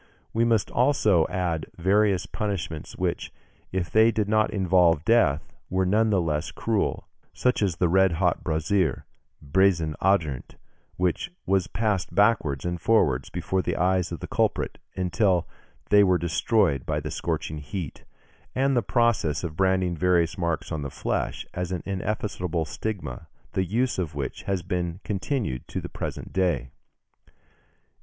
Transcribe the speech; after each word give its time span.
We 0.33 0.43
must 0.45 0.71
also 0.71 1.27
add 1.29 1.67
various 1.77 2.25
punishments 2.25 2.97
which, 2.97 3.31
if 3.71 3.91
they 3.91 4.09
did 4.09 4.27
not 4.27 4.49
involve 4.49 5.05
death, 5.05 5.53
were 5.69 5.85
none 5.85 6.09
the 6.09 6.19
less 6.19 6.49
cruel, 6.49 7.07
such 7.33 7.61
as 7.61 7.75
the 7.75 7.87
red 7.87 8.13
hot 8.13 8.43
brazier, 8.43 9.05
bassin 9.43 9.95
ardent, 10.01 10.55
which 10.97 11.29
was 11.45 11.67
passed 11.67 12.15
backwards 12.15 12.65
and 12.65 12.81
forwards 12.81 13.29
before 13.29 13.61
the 13.61 13.75
eyes 13.77 14.11
of 14.11 14.21
the 14.21 14.27
culprit, 14.27 14.79
until 14.95 15.47
they 15.91 16.03
were 16.03 16.17
destroyed 16.17 16.83
by 16.83 16.99
the 16.99 17.11
scorching 17.11 17.59
heat; 17.59 18.03
and 18.55 18.75
the 18.75 18.81
process 18.81 19.43
of 19.43 19.55
branding 19.55 19.95
various 19.95 20.35
marks 20.35 20.71
on 20.71 20.81
the 20.81 20.89
flesh, 20.89 21.45
as 21.53 21.71
an 21.71 21.83
ineffaceable 21.85 22.65
stigma, 22.65 23.27
the 23.51 23.65
use 23.65 23.99
of 23.99 24.15
which 24.15 24.41
has 24.49 24.63
been 24.63 24.99
continued 25.03 25.67
to 25.67 25.79
the 25.79 25.89
present 25.89 26.33
day. 26.33 26.71